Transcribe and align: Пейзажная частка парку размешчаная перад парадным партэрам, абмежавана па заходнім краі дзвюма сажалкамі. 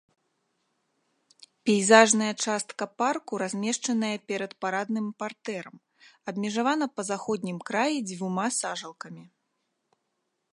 Пейзажная 1.69 2.29
частка 2.45 2.83
парку 3.01 3.33
размешчаная 3.43 4.11
перад 4.31 4.51
парадным 4.65 5.07
партэрам, 5.25 5.77
абмежавана 6.33 6.85
па 6.95 7.01
заходнім 7.11 7.57
краі 7.69 7.97
дзвюма 8.09 8.47
сажалкамі. 8.59 9.23